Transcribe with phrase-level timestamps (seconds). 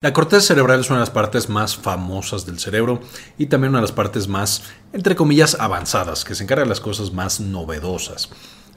[0.00, 3.00] La corteza cerebral es una de las partes más famosas del cerebro
[3.36, 6.78] y también una de las partes más, entre comillas, avanzadas, que se encarga de las
[6.78, 8.30] cosas más novedosas.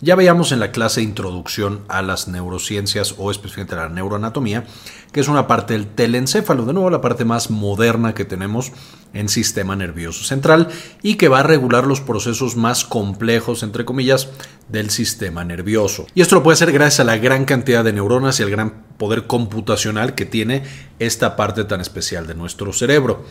[0.04, 4.66] Ya veíamos en la clase Introducción a las neurociencias o específicamente a la neuroanatomía,
[5.12, 8.72] que es una parte del telencéfalo, de nuevo la parte más moderna que tenemos
[9.14, 10.70] en sistema nervioso central
[11.04, 14.30] y que va a regular los procesos más complejos, entre comillas,
[14.70, 16.08] del sistema nervioso.
[16.16, 18.84] Y esto lo puede hacer gracias a la gran cantidad de neuronas y al gran
[18.98, 20.64] poder computacional que tiene
[20.98, 23.24] esta parte tan especial de nuestro cerebro.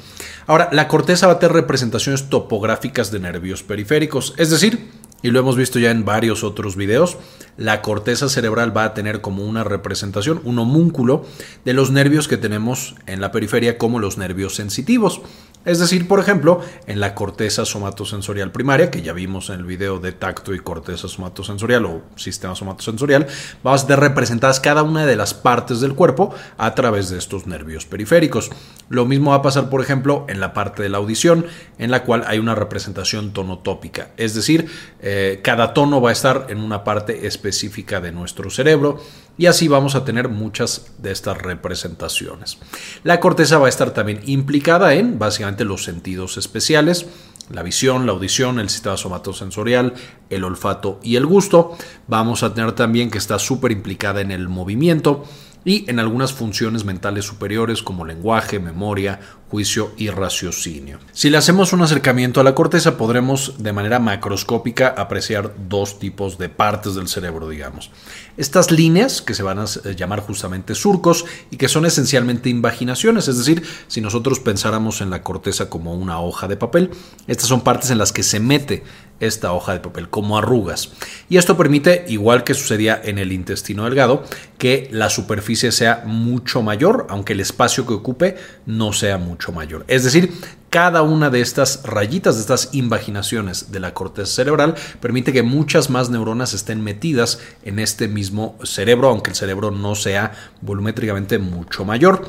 [0.47, 5.41] Ahora, la corteza va a tener representaciones topográficas de nervios periféricos, es decir, y lo
[5.41, 7.19] hemos visto ya en varios otros videos,
[7.57, 11.25] la corteza cerebral va a tener como una representación, un homúnculo
[11.65, 15.21] de los nervios que tenemos en la periferia como los nervios sensitivos.
[15.67, 19.99] Es decir, por ejemplo, en la corteza somatosensorial primaria, que ya vimos en el video
[19.99, 23.27] de tacto y corteza somatosensorial o sistema somatosensorial,
[23.63, 27.47] vamos a tener representadas cada una de las partes del cuerpo a través de estos
[27.47, 28.51] nervios periféricos.
[28.89, 31.45] Lo mismo va a pasar, por ejemplo, en la parte de la audición,
[31.77, 34.13] en la cual hay una representación tonotópica.
[34.17, 34.67] Es decir,
[35.01, 38.99] eh, cada tono va a estar en una parte específica de nuestro cerebro
[39.41, 42.59] y así vamos a tener muchas de estas representaciones.
[43.05, 47.07] La corteza va a estar también implicada en básicamente los sentidos especiales,
[47.49, 49.95] la visión, la audición, el sistema somatosensorial,
[50.29, 51.75] el olfato y el gusto.
[52.07, 55.25] Vamos a tener también que está súper implicada en el movimiento
[55.65, 61.01] y en algunas funciones mentales superiores como lenguaje, memoria, juicio y raciocinio.
[61.13, 66.39] Si le hacemos un acercamiento a la corteza, podremos de manera macroscópica apreciar dos tipos
[66.39, 67.91] de partes del cerebro, digamos.
[68.37, 69.65] Estas líneas, que se van a
[69.97, 75.25] llamar justamente surcos y que son esencialmente invaginaciones, es decir, si nosotros pensáramos en la
[75.25, 76.91] corteza como una hoja de papel,
[77.27, 78.85] estas son partes en las que se mete
[79.21, 80.91] esta hoja de papel, como arrugas.
[81.29, 84.25] Y esto permite, igual que sucedía en el intestino delgado,
[84.59, 88.37] que la superficie sea mucho mayor, aunque el espacio que ocupe
[88.67, 89.85] no sea mucho mayor.
[89.89, 90.33] Es decir,
[90.71, 95.91] cada una de estas rayitas, de estas invaginaciones de la corteza cerebral, permite que muchas
[95.91, 101.85] más neuronas estén metidas en este mismo cerebro, aunque el cerebro no sea volumétricamente mucho
[101.85, 102.29] mayor.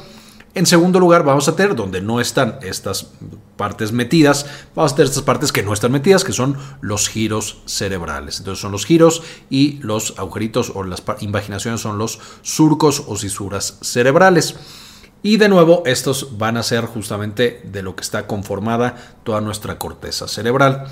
[0.53, 3.07] En segundo lugar, vamos a tener donde no están estas
[3.55, 4.45] partes metidas,
[4.75, 8.39] vamos a tener estas partes que no están metidas, que son los giros cerebrales.
[8.39, 13.77] Entonces son los giros y los agujeritos o las invaginaciones son los surcos o cisuras
[13.81, 14.55] cerebrales.
[15.23, 19.77] Y de nuevo, estos van a ser justamente de lo que está conformada toda nuestra
[19.77, 20.87] corteza cerebral.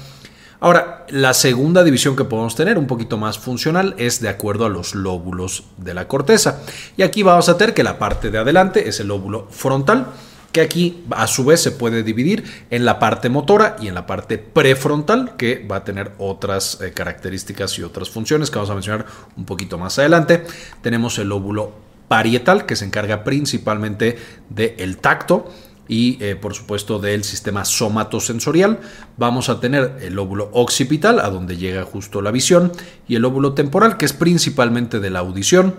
[0.62, 4.70] Ahora, la segunda división que podemos tener, un poquito más funcional, es de acuerdo a
[4.70, 6.62] los lóbulos de la corteza.
[6.98, 10.08] Y aquí vamos a tener que la parte de adelante es el lóbulo frontal,
[10.52, 14.06] que aquí a su vez se puede dividir en la parte motora y en la
[14.06, 18.74] parte prefrontal, que va a tener otras eh, características y otras funciones que vamos a
[18.74, 19.06] mencionar
[19.38, 20.44] un poquito más adelante.
[20.82, 21.72] Tenemos el lóbulo
[22.10, 24.18] parietal, que se encarga principalmente
[24.50, 25.50] del tacto
[25.90, 28.80] y eh, por supuesto del sistema somatosensorial.
[29.18, 32.72] Vamos a tener el lóbulo occipital, a donde llega justo la visión,
[33.08, 35.76] y el lóbulo temporal, que es principalmente de la audición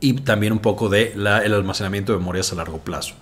[0.00, 3.14] y también un poco del el almacenamiento de memorias a largo plazo.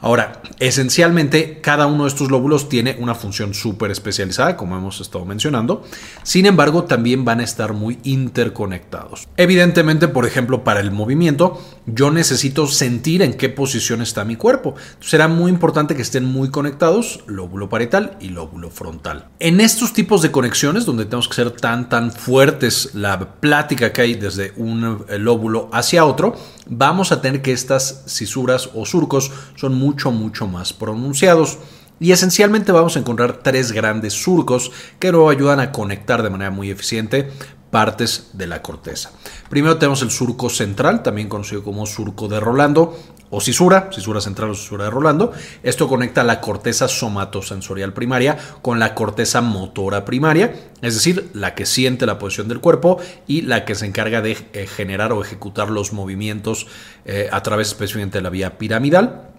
[0.00, 5.24] Ahora, esencialmente cada uno de estos lóbulos tiene una función súper especializada, como hemos estado
[5.24, 5.84] mencionando.
[6.22, 9.28] Sin embargo, también van a estar muy interconectados.
[9.36, 14.74] Evidentemente, por ejemplo, para el movimiento, yo necesito sentir en qué posición está mi cuerpo.
[15.00, 19.28] Será muy importante que estén muy conectados lóbulo parietal y lóbulo frontal.
[19.38, 24.02] En estos tipos de conexiones, donde tenemos que ser tan, tan fuertes la plática que
[24.02, 26.36] hay desde un eh, lóbulo hacia otro,
[26.66, 31.58] vamos a tener que estas cisuras o surcos son mucho, mucho más pronunciados.
[31.98, 36.50] Y esencialmente vamos a encontrar tres grandes surcos que nos ayudan a conectar de manera
[36.50, 37.30] muy eficiente
[37.70, 39.12] partes de la corteza.
[39.48, 42.96] Primero tenemos el surco central, también conocido como surco de Rolando,
[43.30, 45.32] o cisura, cisura central o cisura de Rolando.
[45.62, 51.66] Esto conecta la corteza somatosensorial primaria con la corteza motora primaria, es decir, la que
[51.66, 52.98] siente la posición del cuerpo
[53.28, 56.66] y la que se encarga de eh, generar o ejecutar los movimientos
[57.04, 59.30] eh, a través específicamente de la vía piramidal.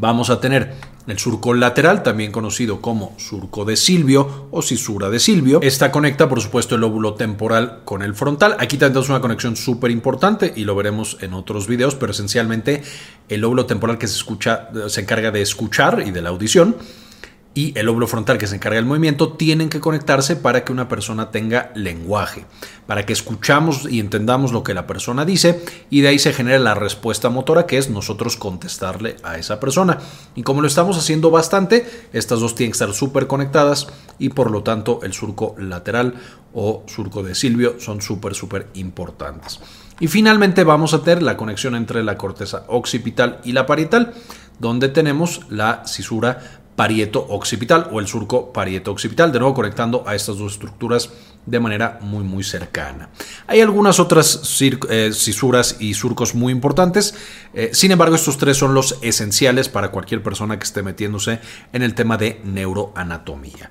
[0.00, 0.72] Vamos a tener
[1.06, 5.60] el surco lateral, también conocido como surco de Silvio o cisura de Silvio.
[5.60, 8.56] Esta conecta, por supuesto, el lóbulo temporal con el frontal.
[8.58, 12.82] Aquí tenemos una conexión súper importante y lo veremos en otros videos, pero esencialmente
[13.28, 16.76] el lóbulo temporal que se escucha, se encarga de escuchar y de la audición
[17.52, 20.88] y el lóbulo frontal que se encarga del movimiento tienen que conectarse para que una
[20.88, 22.44] persona tenga lenguaje,
[22.86, 26.60] para que escuchamos y entendamos lo que la persona dice y de ahí se genera
[26.60, 29.98] la respuesta motora que es nosotros contestarle a esa persona.
[30.36, 33.88] Y como lo estamos haciendo bastante, estas dos tienen que estar súper conectadas
[34.18, 36.14] y por lo tanto el surco lateral
[36.54, 39.60] o surco de Silvio son súper, súper importantes.
[39.98, 44.14] Y finalmente vamos a tener la conexión entre la corteza occipital y la parietal,
[44.58, 50.52] donde tenemos la cisura parieto-occipital o el surco parieto-occipital, de nuevo conectando a estas dos
[50.52, 51.10] estructuras
[51.44, 53.10] de manera muy muy cercana.
[53.46, 57.14] Hay algunas otras eh, cisuras y surcos muy importantes,
[57.52, 61.40] eh, sin embargo estos tres son los esenciales para cualquier persona que esté metiéndose
[61.74, 63.70] en el tema de neuroanatomía.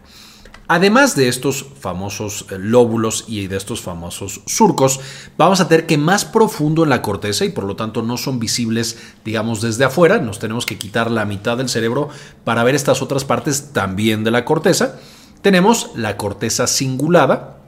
[0.71, 4.99] Además de estos famosos eh, lóbulos y de estos famosos surcos,
[5.35, 8.37] vamos a tener que más profundo en la corteza y por lo tanto no son
[8.37, 10.19] visibles, digamos, desde afuera.
[10.19, 12.09] Nos tenemos que quitar la mitad del cerebro
[12.43, 14.99] para ver estas otras partes también de la corteza.
[15.41, 17.58] Tenemos la corteza cingulada,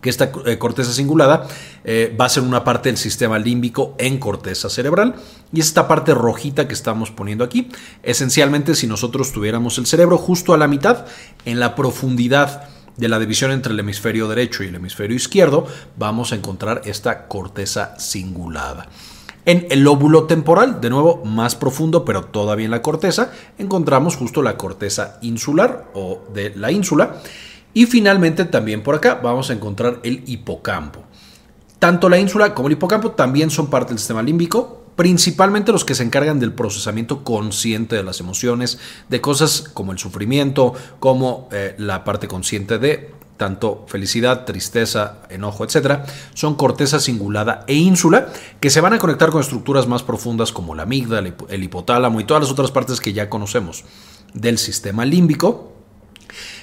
[0.00, 1.46] que esta eh, corteza cingulada
[1.84, 5.14] eh, va a ser una parte del sistema límbico en corteza cerebral
[5.52, 7.68] y esta parte rojita que estamos poniendo aquí,
[8.02, 11.06] esencialmente si nosotros tuviéramos el cerebro justo a la mitad,
[11.44, 15.66] en la profundidad de la división entre el hemisferio derecho y el hemisferio izquierdo,
[15.96, 18.88] vamos a encontrar esta corteza cingulada.
[19.46, 24.42] En el lóbulo temporal, de nuevo más profundo, pero todavía en la corteza, encontramos justo
[24.42, 27.16] la corteza insular o de la ínsula.
[27.72, 31.04] Y finalmente también por acá vamos a encontrar el hipocampo.
[31.78, 35.94] Tanto la ínsula como el hipocampo también son parte del sistema límbico, principalmente los que
[35.94, 38.78] se encargan del procesamiento consciente de las emociones,
[39.08, 45.64] de cosas como el sufrimiento, como eh, la parte consciente de tanto felicidad, tristeza, enojo,
[45.64, 46.00] etc.,
[46.34, 48.30] son corteza cingulada e ínsula
[48.60, 52.24] que se van a conectar con estructuras más profundas como la amígdala, el hipotálamo y
[52.24, 53.84] todas las otras partes que ya conocemos
[54.34, 55.79] del sistema límbico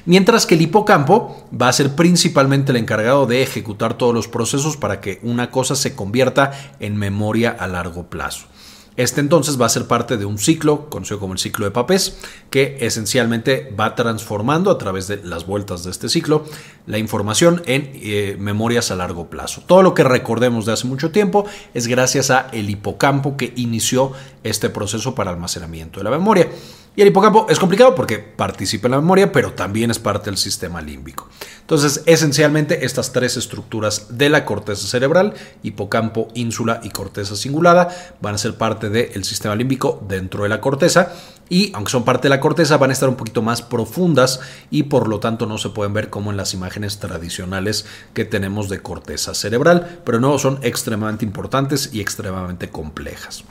[0.07, 4.77] Mientras que el hipocampo va a ser principalmente el encargado de ejecutar todos los procesos
[4.77, 8.47] para que una cosa se convierta en memoria a largo plazo.
[8.95, 12.19] Este entonces va a ser parte de un ciclo, conocido como el ciclo de Papés,
[12.49, 16.45] que esencialmente va transformando a través de las vueltas de este ciclo
[16.85, 19.61] la información en eh, memorias a largo plazo.
[19.67, 24.13] Todo lo que recordemos de hace mucho tiempo es gracias a el hipocampo que inició
[24.43, 26.47] este proceso para almacenamiento de la memoria.
[26.97, 30.37] Y el hipocampo es complicado porque participa en la memoria, pero también es parte del
[30.37, 31.29] sistema límbico.
[31.61, 37.89] Entonces, esencialmente, estas tres estructuras de la corteza cerebral, hipocampo, ínsula y corteza cingulada,
[38.19, 41.13] van a ser parte del sistema límbico dentro de la corteza.
[41.49, 44.39] Y aunque son parte de la corteza, van a estar un poquito más profundas
[44.71, 47.85] y por lo tanto no se pueden ver como en las imágenes tradicionales
[48.15, 53.43] que tenemos de corteza cerebral, pero no son extremadamente importantes y extremadamente complejas.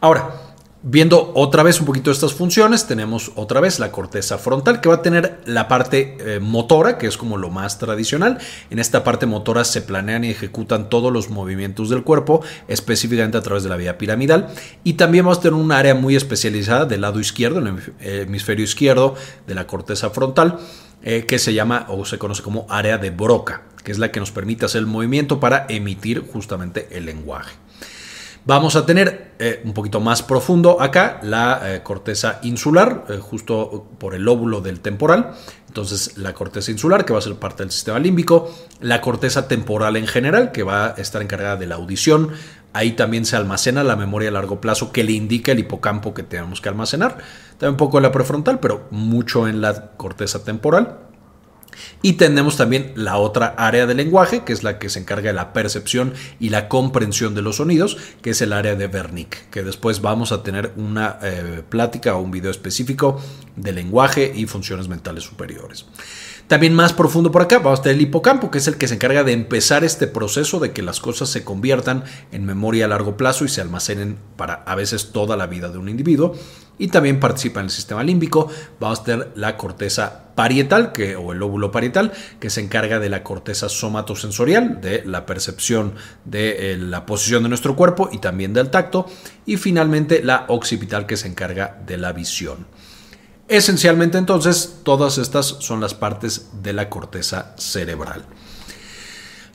[0.00, 0.53] Ahora,
[0.86, 4.96] Viendo otra vez un poquito estas funciones, tenemos otra vez la corteza frontal que va
[4.96, 8.36] a tener la parte eh, motora, que es como lo más tradicional.
[8.68, 13.40] En esta parte motora se planean y ejecutan todos los movimientos del cuerpo, específicamente a
[13.40, 14.48] través de la vía piramidal.
[14.84, 18.66] Y también vamos a tener un área muy especializada del lado izquierdo, en el hemisferio
[18.66, 19.14] izquierdo
[19.46, 20.58] de la corteza frontal,
[21.02, 24.20] eh, que se llama o se conoce como área de Broca, que es la que
[24.20, 27.63] nos permite hacer el movimiento para emitir justamente el lenguaje.
[28.46, 33.88] Vamos a tener eh, un poquito más profundo acá la eh, corteza insular, eh, justo
[33.98, 35.32] por el lóbulo del temporal.
[35.66, 38.54] Entonces la corteza insular, que va a ser parte del sistema límbico.
[38.80, 42.32] La corteza temporal en general, que va a estar encargada de la audición.
[42.74, 46.22] Ahí también se almacena la memoria a largo plazo que le indica el hipocampo que
[46.22, 47.16] tenemos que almacenar.
[47.52, 50.98] También un poco en la prefrontal, pero mucho en la corteza temporal.
[52.02, 55.34] Y tenemos también la otra área del lenguaje, que es la que se encarga de
[55.34, 59.62] la percepción y la comprensión de los sonidos, que es el área de Wernicke, que
[59.62, 63.20] después vamos a tener una eh, plática o un video específico
[63.56, 65.86] de lenguaje y funciones mentales superiores.
[66.48, 68.94] También más profundo por acá vamos a tener el hipocampo, que es el que se
[68.94, 73.16] encarga de empezar este proceso de que las cosas se conviertan en memoria a largo
[73.16, 76.34] plazo y se almacenen para a veces toda la vida de un individuo.
[76.76, 78.48] Y también participa en el sistema límbico.
[78.78, 83.08] Vamos a tener la corteza parietal, que, o el lóbulo parietal, que se encarga de
[83.08, 88.52] la corteza somatosensorial, de la percepción de eh, la posición de nuestro cuerpo y también
[88.52, 89.06] del tacto.
[89.46, 92.66] Y finalmente la occipital, que se encarga de la visión.
[93.48, 98.24] Esencialmente entonces todas estas son las partes de la corteza cerebral.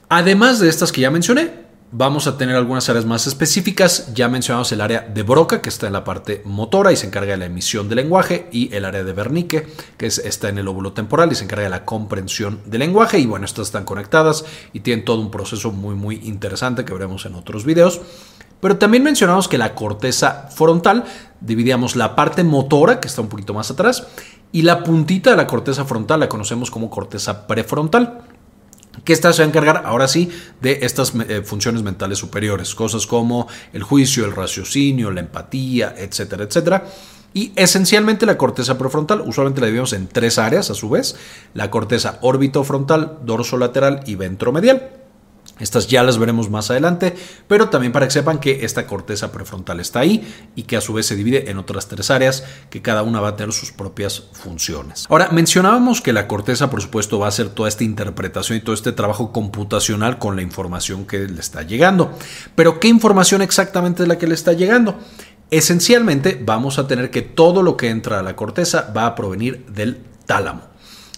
[0.10, 4.14] Además de estas que ya mencioné, vamos a tener algunas áreas más específicas.
[4.14, 7.32] Ya mencionamos el área de Broca, que está en la parte motora y se encarga
[7.32, 9.68] de la emisión del lenguaje, y el área de Wernicke,
[9.98, 13.20] que está en el óvulo temporal y se encarga de la comprensión del lenguaje.
[13.20, 17.26] Y bueno, estas están conectadas y tienen todo un proceso muy, muy interesante que veremos
[17.26, 18.02] en otros videos.
[18.60, 21.06] Pero también mencionamos que la corteza frontal,
[21.42, 24.08] dividíamos la parte motora, que está un poquito más atrás,
[24.52, 28.24] y la puntita de la corteza frontal la conocemos como corteza prefrontal
[29.04, 30.30] que esta se va a encargar ahora sí
[30.62, 36.44] de estas eh, funciones mentales superiores, cosas como el juicio, el raciocinio, la empatía, etcétera,
[36.44, 36.86] etcétera.
[37.34, 41.16] Y esencialmente la corteza prefrontal, usualmente la dividimos en tres áreas a su vez,
[41.54, 44.99] la corteza orbitofrontal, dorsolateral y ventromedial.
[45.60, 47.16] Estas ya las veremos más adelante,
[47.48, 50.94] pero también para que sepan que esta corteza prefrontal está ahí y que a su
[50.94, 54.24] vez se divide en otras tres áreas que cada una va a tener sus propias
[54.34, 55.06] funciones.
[55.10, 58.74] Ahora, mencionábamos que la corteza, por supuesto, va a hacer toda esta interpretación y todo
[58.74, 62.12] este trabajo computacional con la información que le está llegando.
[62.56, 64.98] Pero, ¿qué información exactamente es la que le está llegando?
[65.52, 69.66] Esencialmente, vamos a tener que todo lo que entra a la corteza va a provenir
[69.66, 70.69] del tálamo.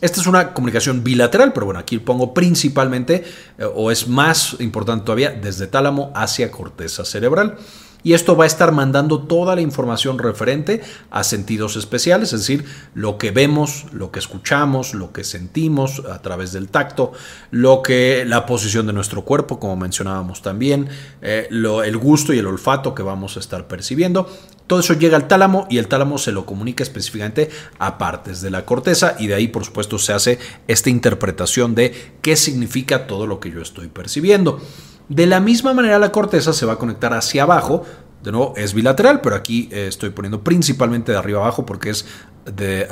[0.01, 3.23] Esta es una comunicación bilateral, pero bueno, aquí pongo principalmente,
[3.57, 7.57] eh, o es más importante todavía, desde tálamo hacia corteza cerebral
[8.03, 10.81] y esto va a estar mandando toda la información referente
[11.11, 12.65] a sentidos especiales, es decir,
[12.95, 17.11] lo que vemos, lo que escuchamos, lo que sentimos a través del tacto,
[17.51, 20.89] lo que la posición de nuestro cuerpo, como mencionábamos también,
[21.21, 24.27] eh, el gusto y el olfato que vamos a estar percibiendo.
[24.71, 28.49] Todo eso llega al tálamo y el tálamo se lo comunica específicamente a partes de
[28.51, 33.27] la corteza y de ahí por supuesto se hace esta interpretación de qué significa todo
[33.27, 34.61] lo que yo estoy percibiendo.
[35.09, 37.83] De la misma manera la corteza se va a conectar hacia abajo.
[38.23, 42.05] De nuevo, es bilateral, pero aquí eh, estoy poniendo principalmente de arriba abajo porque es
[42.45, 42.87] de,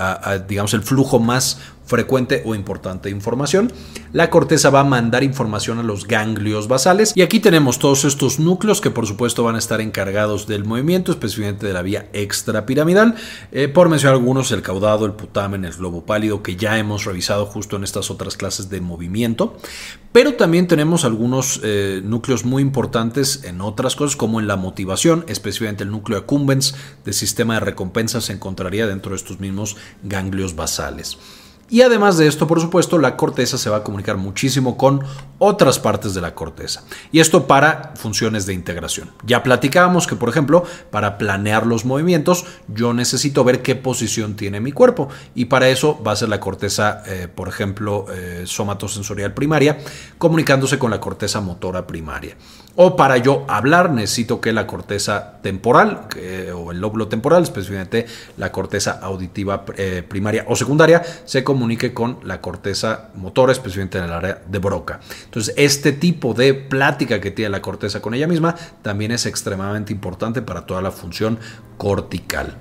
[0.49, 3.73] digamos, el flujo más frecuente o importante de información.
[4.13, 8.39] La corteza va a mandar información a los ganglios basales y aquí tenemos todos estos
[8.39, 13.15] núcleos que por supuesto van a estar encargados del movimiento, específicamente de la vía extrapiramidal.
[13.51, 17.47] Eh, por mencionar algunos, el caudado, el putamen, el globo pálido, que ya hemos revisado
[17.47, 19.57] justo en estas otras clases de movimiento.
[20.11, 25.25] Pero también tenemos algunos eh, núcleos muy importantes en otras cosas, como en la motivación,
[25.27, 30.55] específicamente el núcleo accumbens del sistema de recompensa se encontraría dentro de estos mismos ganglios
[30.55, 31.17] basales.
[31.69, 35.03] Y además de esto, por supuesto, la corteza se va a comunicar muchísimo con
[35.37, 36.83] otras partes de la corteza.
[37.11, 39.11] Y esto para funciones de integración.
[39.25, 44.59] Ya platicábamos que, por ejemplo, para planear los movimientos, yo necesito ver qué posición tiene
[44.59, 45.09] mi cuerpo.
[45.35, 49.77] Y para eso va a ser la corteza, eh, por ejemplo, eh, somatosensorial primaria,
[50.17, 52.35] comunicándose con la corteza motora primaria.
[52.75, 56.07] O para yo hablar necesito que la corteza temporal
[56.55, 58.05] o el lóbulo temporal, específicamente
[58.37, 64.03] la corteza auditiva eh, primaria o secundaria, se comunique con la corteza motora, específicamente en
[64.05, 64.99] el área de Broca.
[65.25, 69.91] Entonces, este tipo de plática que tiene la corteza con ella misma también es extremadamente
[69.91, 71.39] importante para toda la función
[71.77, 72.55] cortical.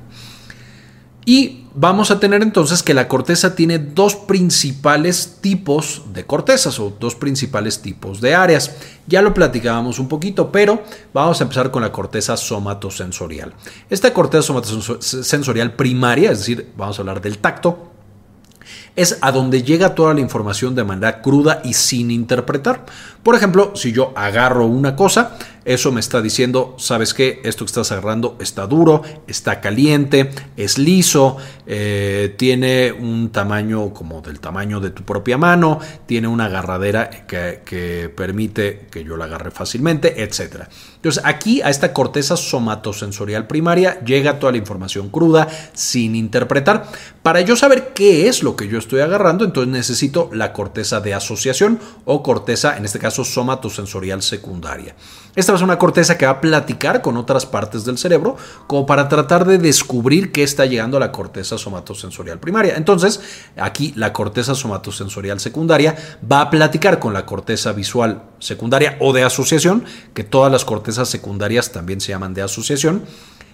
[1.28, 6.97] Y vamos a tener entonces que la corteza tiene dos principales tipos de cortezas o
[6.99, 8.76] dos principales tipos de áreas.
[9.06, 10.82] Ya lo platicábamos un poquito, pero
[11.12, 13.52] vamos a empezar con la corteza somatosensorial.
[13.90, 17.90] Esta corteza somatosensorial primaria, es decir, vamos a hablar del tacto,
[18.97, 22.87] es a donde llega toda la información de manera cruda y sin interpretar.
[23.23, 25.37] Por ejemplo, si yo agarro una cosa,
[25.69, 27.43] eso me está diciendo, ¿sabes qué?
[27.45, 34.23] Esto que estás agarrando está duro, está caliente, es liso, eh, tiene un tamaño como
[34.23, 39.27] del tamaño de tu propia mano, tiene una agarradera que, que permite que yo la
[39.27, 40.65] agarre fácilmente, etc.
[40.97, 46.91] Entonces aquí a esta corteza somatosensorial primaria llega toda la información cruda sin interpretar.
[47.23, 51.13] Para yo saber qué es lo que yo estoy agarrando, entonces necesito la corteza de
[51.13, 54.95] asociación o corteza, en este caso somatosensorial secundaria.
[55.37, 58.37] Esta ser una corteza que va a platicar con otras partes del cerebro
[58.67, 62.77] como para tratar de descubrir qué está llegando a la corteza somatosensorial primaria.
[62.77, 63.21] Entonces,
[63.57, 65.97] aquí la corteza somatosensorial secundaria
[66.31, 69.85] va a platicar con la corteza visual secundaria o de asociación,
[70.15, 73.03] que todas las cortezas secundarias también se llaman de asociación.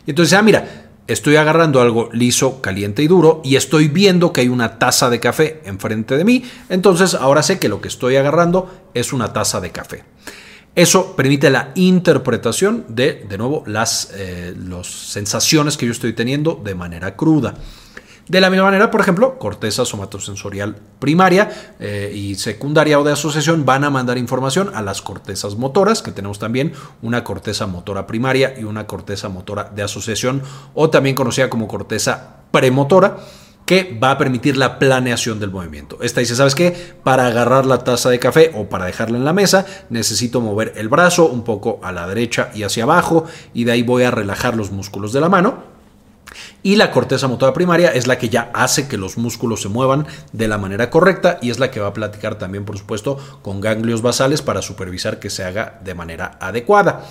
[0.06, 4.48] Entonces, ah, mira, estoy agarrando algo liso, caliente y duro y estoy viendo que hay
[4.48, 6.44] una taza de café enfrente de mí.
[6.68, 10.04] Entonces ahora sé que lo que estoy agarrando es una taza de café.
[10.74, 16.74] Eso permite la interpretación de, de nuevo, las eh, sensaciones que yo estoy teniendo de
[16.74, 17.54] manera cruda.
[18.26, 23.66] De la misma manera, por ejemplo, corteza somatosensorial primaria eh, y secundaria o de asociación
[23.66, 28.54] van a mandar información a las cortezas motoras, que tenemos también una corteza motora primaria
[28.58, 33.18] y una corteza motora de asociación, o también conocida como corteza premotora
[33.66, 35.98] que va a permitir la planeación del movimiento.
[36.02, 36.94] Esta dice, ¿sabes qué?
[37.02, 40.88] Para agarrar la taza de café o para dejarla en la mesa, necesito mover el
[40.88, 44.56] brazo un poco a la derecha y hacia abajo y de ahí voy a relajar
[44.56, 45.74] los músculos de la mano.
[46.62, 50.06] Y la corteza motora primaria es la que ya hace que los músculos se muevan
[50.32, 53.60] de la manera correcta y es la que va a platicar también, por supuesto, con
[53.60, 57.04] ganglios basales para supervisar que se haga de manera adecuada.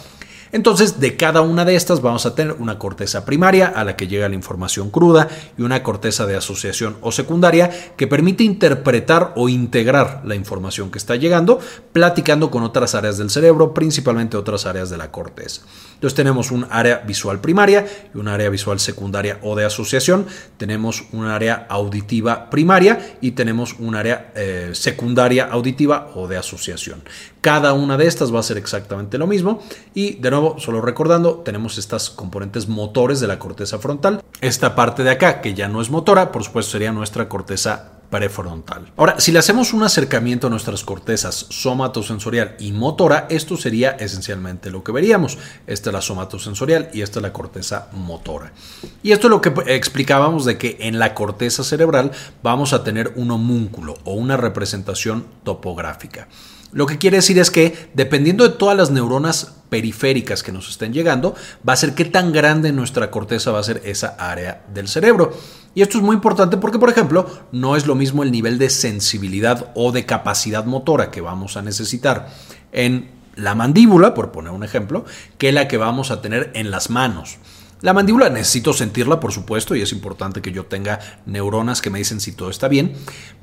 [0.53, 4.07] Entonces, de cada una de estas vamos a tener una corteza primaria a la que
[4.07, 9.49] llega la información cruda y una corteza de asociación o secundaria que permite interpretar o
[9.49, 11.59] integrar la información que está llegando,
[11.91, 15.63] platicando con otras áreas del cerebro, principalmente otras áreas de la corteza.
[15.95, 21.05] Entonces tenemos un área visual primaria y un área visual secundaria o de asociación, tenemos
[21.13, 27.01] un área auditiva primaria y tenemos un área eh, secundaria auditiva o de asociación.
[27.43, 29.61] Cada una de estas va a ser exactamente lo mismo.
[29.93, 34.23] Y de nuevo, solo recordando, tenemos estas componentes motores de la corteza frontal.
[34.39, 38.93] Esta parte de acá, que ya no es motora, por supuesto sería nuestra corteza prefrontal.
[38.95, 44.71] Ahora, si le hacemos un acercamiento a nuestras cortezas somatosensorial y motora, esto sería esencialmente
[44.71, 45.37] lo que veríamos.
[45.67, 48.53] Esta es la somatosensorial y esta es la corteza motora.
[49.01, 53.11] Y esto es lo que explicábamos de que en la corteza cerebral vamos a tener
[53.17, 56.29] un homúnculo o una representación topográfica.
[56.73, 60.91] Lo que quiere decir es que dependiendo de todas las neuronas periféricas que nos estén
[60.91, 61.35] llegando,
[61.67, 65.33] va a ser qué tan grande nuestra corteza va a ser esa área del cerebro.
[65.75, 68.69] Y esto es muy importante porque, por ejemplo, no es lo mismo el nivel de
[68.69, 72.29] sensibilidad o de capacidad motora que vamos a necesitar
[72.71, 75.05] en la mandíbula, por poner un ejemplo,
[75.37, 77.37] que la que vamos a tener en las manos.
[77.83, 81.99] La mandíbula necesito sentirla, por supuesto, y es importante que yo tenga neuronas que me
[81.99, 82.93] dicen si todo está bien,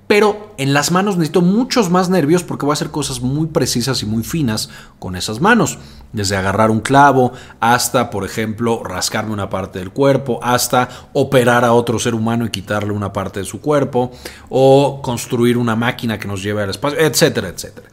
[0.07, 4.03] pero en las manos necesito muchos más nervios porque voy a hacer cosas muy precisas
[4.03, 5.79] y muy finas con esas manos.
[6.15, 11.75] Desde agarrar un clavo hasta, por ejemplo, rascarme una parte del cuerpo, hasta operar a
[11.75, 14.11] otro ser humano y quitarle una parte de su cuerpo,
[14.49, 17.90] o construir una máquina que nos lleve al espacio, etcétera, etcétera.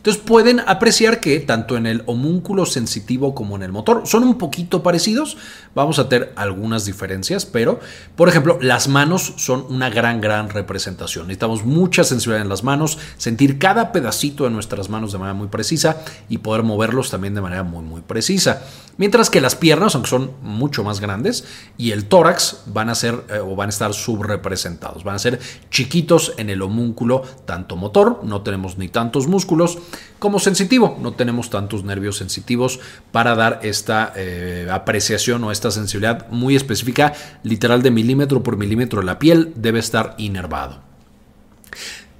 [0.00, 4.38] Entonces pueden apreciar que tanto en el homúnculo sensitivo como en el motor son un
[4.38, 5.36] poquito parecidos.
[5.74, 7.80] Vamos a tener algunas diferencias, pero
[8.16, 11.26] por ejemplo las manos son una gran, gran representación.
[11.26, 15.48] Necesitamos mucha sensibilidad en las manos, sentir cada pedacito de nuestras manos de manera muy
[15.48, 18.62] precisa y poder moverlos también de manera muy, muy precisa.
[18.96, 21.44] Mientras que las piernas, aunque son mucho más grandes,
[21.76, 25.04] y el tórax van a ser eh, o van a estar subrepresentados.
[25.04, 29.78] Van a ser chiquitos en el homúnculo, tanto motor, no tenemos ni tantos músculos,
[30.18, 30.98] como sensitivo.
[31.00, 32.80] No tenemos tantos nervios sensitivos
[33.12, 39.00] para dar esta eh, apreciación o esta sensibilidad muy específica, literal de milímetro por milímetro
[39.00, 40.89] de la piel, debe estar inervado.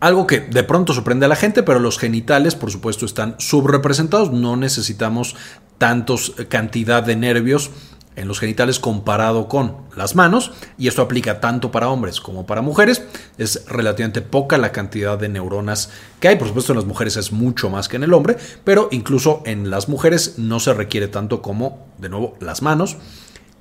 [0.00, 4.32] Algo que de pronto sorprende a la gente, pero los genitales, por supuesto, están subrepresentados.
[4.32, 5.36] No necesitamos
[5.76, 7.70] tantos eh, cantidad de nervios
[8.16, 12.60] en los genitales comparado con las manos, y esto aplica tanto para hombres como para
[12.60, 13.02] mujeres.
[13.38, 17.32] Es relativamente poca la cantidad de neuronas que hay, por supuesto en las mujeres es
[17.32, 21.40] mucho más que en el hombre, pero incluso en las mujeres no se requiere tanto
[21.40, 22.96] como, de nuevo, las manos.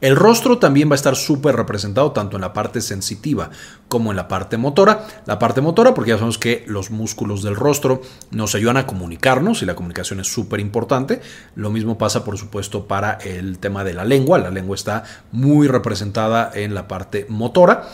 [0.01, 3.49] El rostro también va a estar súper representado tanto en la parte sensitiva
[3.89, 5.05] como en la parte motora.
[5.25, 9.61] La parte motora, porque ya sabemos que los músculos del rostro nos ayudan a comunicarnos
[9.61, 11.19] y la comunicación es súper importante.
[11.55, 14.39] Lo mismo pasa, por supuesto, para el tema de la lengua.
[14.39, 17.89] La lengua está muy representada en la parte motora.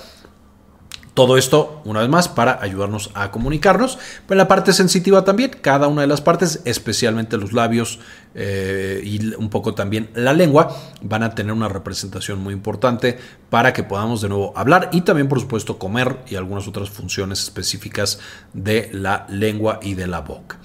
[1.15, 3.97] Todo esto, una vez más, para ayudarnos a comunicarnos.
[4.27, 7.99] Pero la parte sensitiva también, cada una de las partes, especialmente los labios
[8.35, 13.17] eh, y un poco también la lengua, van a tener una representación muy importante
[13.49, 17.41] para que podamos de nuevo hablar y también, por supuesto, comer y algunas otras funciones
[17.41, 18.19] específicas
[18.51, 20.59] de la lengua y de la boca.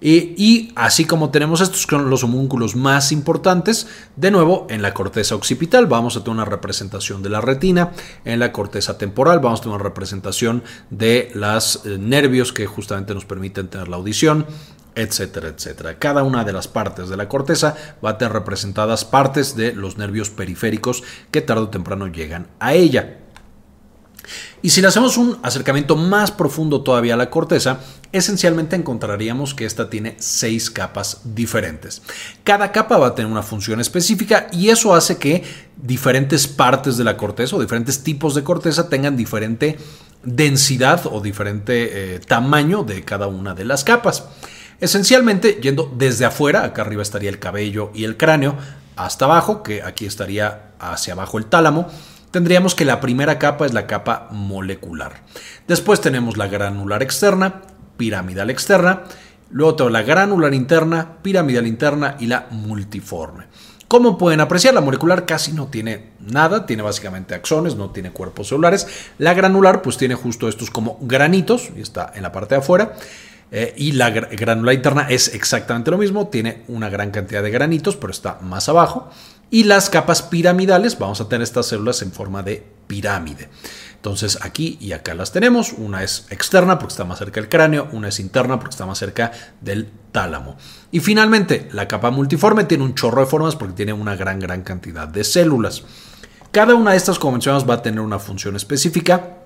[0.00, 5.34] Y, así como tenemos estos son los homúnculos más importantes, de nuevo en la corteza
[5.34, 7.92] occipital vamos a tener una representación de la retina,
[8.24, 13.12] en la corteza temporal vamos a tener una representación de los eh, nervios que justamente
[13.12, 14.46] nos permiten tener la audición,
[14.94, 15.98] etcétera, etcétera.
[15.98, 19.96] Cada una de las partes de la corteza va a tener representadas partes de los
[19.96, 23.18] nervios periféricos que tarde o temprano llegan a ella.
[24.60, 27.80] Y si le hacemos un acercamiento más profundo todavía a la corteza,
[28.12, 32.02] esencialmente encontraríamos que esta tiene seis capas diferentes.
[32.42, 35.44] Cada capa va a tener una función específica y eso hace que
[35.76, 39.78] diferentes partes de la corteza o diferentes tipos de corteza tengan diferente
[40.24, 44.24] densidad o diferente eh, tamaño de cada una de las capas.
[44.80, 48.56] Esencialmente, yendo desde afuera, acá arriba estaría el cabello y el cráneo,
[48.96, 51.88] hasta abajo, que aquí estaría hacia abajo el tálamo,
[52.30, 55.22] tendríamos que la primera capa es la capa molecular.
[55.66, 57.62] Después tenemos la granular externa,
[57.96, 59.04] piramidal externa,
[59.50, 63.44] luego tengo la granular interna, piramidal interna y la multiforme.
[63.88, 68.48] Como pueden apreciar, la molecular casi no tiene nada, tiene básicamente axones, no tiene cuerpos
[68.48, 68.86] celulares.
[69.16, 72.92] La granular pues tiene justo estos como granitos, y está en la parte de afuera.
[73.50, 77.96] Eh, y la granular interna es exactamente lo mismo, tiene una gran cantidad de granitos,
[77.96, 79.08] pero está más abajo.
[79.50, 83.48] Y las capas piramidales, vamos a tener estas células en forma de pirámide.
[83.96, 85.72] Entonces aquí y acá las tenemos.
[85.72, 88.98] Una es externa porque está más cerca del cráneo, una es interna porque está más
[88.98, 90.56] cerca del tálamo.
[90.92, 94.62] Y finalmente, la capa multiforme tiene un chorro de formas porque tiene una gran, gran
[94.62, 95.82] cantidad de células.
[96.52, 99.37] Cada una de estas, como mencionamos, va a tener una función específica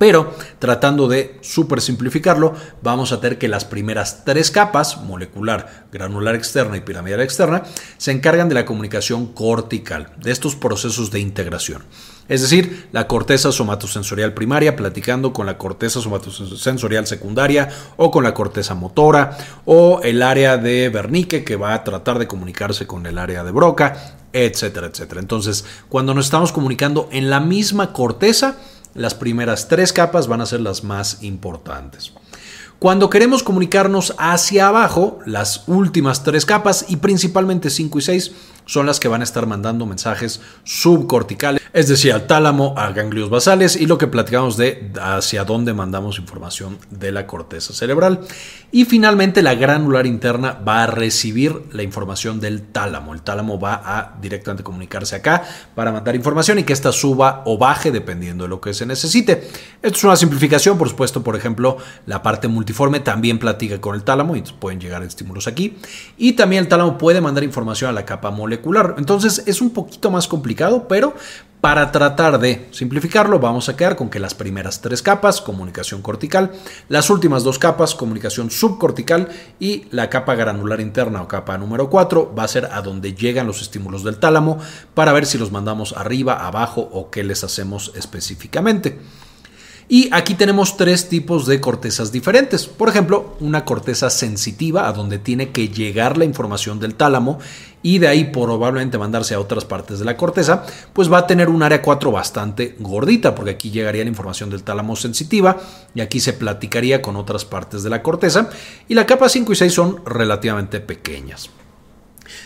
[0.00, 6.34] Pero tratando de super simplificarlo, vamos a tener que las primeras tres capas, molecular, granular
[6.34, 7.64] externa y piramidal externa,
[7.98, 11.82] se encargan de la comunicación cortical, de estos procesos de integración.
[12.28, 18.32] Es decir, la corteza somatosensorial primaria platicando con la corteza somatosensorial secundaria o con la
[18.32, 19.36] corteza motora
[19.66, 23.50] o el área de Wernicke que va a tratar de comunicarse con el área de
[23.50, 25.20] Broca, etcétera, etcétera.
[25.20, 28.56] Entonces, cuando nos estamos comunicando en la misma corteza,
[28.94, 32.12] las primeras tres capas van a ser las más importantes.
[32.78, 38.32] Cuando queremos comunicarnos hacia abajo, las últimas tres capas y principalmente 5 y 6
[38.70, 43.28] son las que van a estar mandando mensajes subcorticales, es decir, al tálamo, a ganglios
[43.28, 48.20] basales y lo que platicamos de hacia dónde mandamos información de la corteza cerebral.
[48.70, 53.12] Y finalmente la granular interna va a recibir la información del tálamo.
[53.12, 55.42] El tálamo va a directamente comunicarse acá
[55.74, 59.48] para mandar información y que ésta suba o baje dependiendo de lo que se necesite.
[59.82, 64.04] Esto es una simplificación, por supuesto, por ejemplo, la parte multiforme también platica con el
[64.04, 65.76] tálamo y pueden llegar estímulos aquí.
[66.16, 68.59] Y también el tálamo puede mandar información a la capa molecular
[68.96, 71.14] entonces es un poquito más complicado, pero
[71.60, 76.52] para tratar de simplificarlo, vamos a quedar con que las primeras tres capas, comunicación cortical,
[76.88, 82.34] las últimas dos capas, comunicación subcortical y la capa granular interna o capa número 4
[82.34, 84.58] va a ser a donde llegan los estímulos del tálamo
[84.94, 88.98] para ver si los mandamos arriba, abajo o qué les hacemos específicamente.
[89.92, 92.64] Y aquí tenemos tres tipos de cortezas diferentes.
[92.66, 97.40] Por ejemplo, una corteza sensitiva a donde tiene que llegar la información del tálamo
[97.82, 101.48] y de ahí probablemente mandarse a otras partes de la corteza, pues va a tener
[101.48, 105.58] un área 4 bastante gordita, porque aquí llegaría la información del tálamo sensitiva
[105.94, 108.50] y aquí se platicaría con otras partes de la corteza.
[108.88, 111.50] Y la capa 5 y 6 son relativamente pequeñas.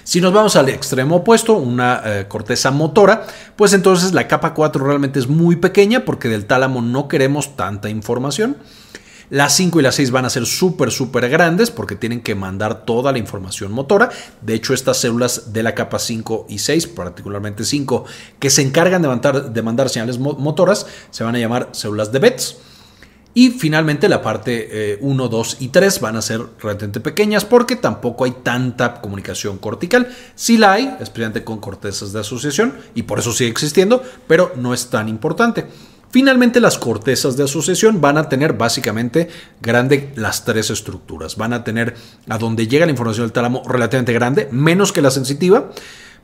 [0.02, 4.84] Si nos vamos al extremo opuesto, una eh, corteza motora, pues entonces la capa 4
[4.84, 8.56] realmente es muy pequeña porque del tálamo no queremos tanta información.
[9.30, 12.84] Las 5 y las 6 van a ser súper, súper grandes porque tienen que mandar
[12.84, 14.10] toda la información motora.
[14.42, 18.04] De hecho, estas células de la capa 5 y 6, particularmente 5,
[18.38, 22.56] que se encargan de mandar, señales motoras, se van a llamar células de Betz.
[23.36, 27.74] Y finalmente la parte 1, eh, 2 y 3 van a ser relativamente pequeñas porque
[27.74, 30.08] tampoco hay tanta comunicación cortical.
[30.36, 34.72] Sí la hay, especialmente con cortezas de asociación, y por eso sigue existiendo, pero no
[34.72, 35.66] es tan importante.
[36.14, 39.28] Finalmente las cortezas de asociación van a tener básicamente
[39.60, 41.34] grande las tres estructuras.
[41.34, 41.96] Van a tener
[42.28, 45.72] a donde llega la información del tálamo relativamente grande, menos que la sensitiva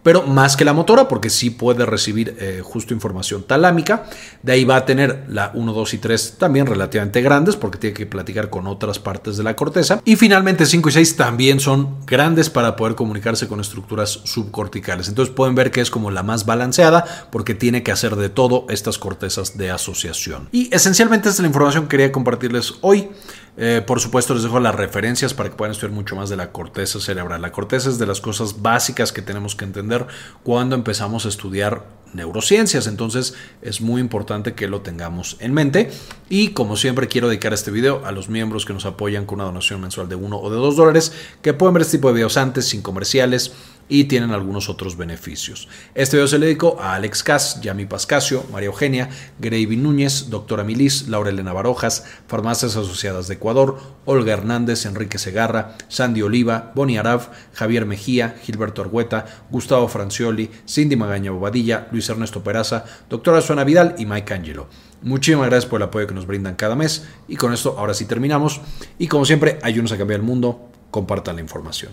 [0.02, 4.04] pero más que la motora, porque sí puede recibir eh, justo información talámica.
[4.42, 7.94] De ahí va a tener la 1, 2 y 3 también relativamente grandes, porque tiene
[7.94, 10.00] que platicar con otras partes de la corteza.
[10.04, 15.08] Y finalmente 5 y 6 también son grandes para poder comunicarse con estructuras subcorticales.
[15.08, 18.66] Entonces pueden ver que es como la más balanceada, porque tiene que hacer de todo
[18.68, 20.48] estas cortezas de asociación.
[20.52, 23.08] Y esencialmente esta es la información que quería compartirles hoy.
[23.56, 26.52] Eh, por supuesto, les dejo las referencias para que puedan estudiar mucho más de la
[26.52, 27.42] corteza cerebral.
[27.42, 29.89] La corteza es de las cosas básicas que tenemos que entender
[30.42, 32.86] cuando empezamos a estudiar neurociencias.
[32.86, 35.90] Entonces, es muy importante que lo tengamos en mente.
[36.28, 39.44] Y como siempre, quiero dedicar este video a los miembros que nos apoyan con una
[39.44, 42.36] donación mensual de 1 o de 2 dólares, que pueden ver este tipo de videos
[42.36, 43.52] antes, sin comerciales
[43.90, 45.68] y tienen algunos otros beneficios.
[45.94, 50.64] Este video se le dedico a Alex Cas, Yami Pascasio, María Eugenia, Gravy Núñez, Doctora
[50.64, 56.96] Milis, Laura Elena Barojas, Farmacias Asociadas de Ecuador, Olga Hernández, Enrique Segarra, Sandy Oliva, Boni
[56.96, 63.64] Araf, Javier Mejía, Gilberto Argueta, Gustavo Francioli, Cindy Magaña Bobadilla, Luis Ernesto Peraza, Doctora Suana
[63.64, 64.68] Vidal y Mike Angelo.
[65.02, 68.04] Muchísimas gracias por el apoyo que nos brindan cada mes y con esto ahora sí
[68.04, 68.60] terminamos
[68.98, 71.92] y como siempre ayúdenos a cambiar el mundo, compartan la información.